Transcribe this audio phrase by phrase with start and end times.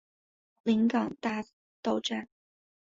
[0.63, 1.45] 临港大
[1.83, 2.27] 道站